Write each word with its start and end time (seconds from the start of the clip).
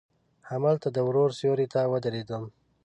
هملته 0.49 0.87
د 0.95 0.97
وره 1.07 1.23
سیوري 1.39 1.67
ته 1.73 1.79
ودریدم. 1.91 2.43